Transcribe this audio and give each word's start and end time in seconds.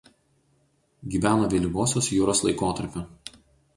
Gyveno 1.15 1.51
vėlyvosios 1.53 2.09
juros 2.17 2.45
laikotarpiu. 2.49 3.09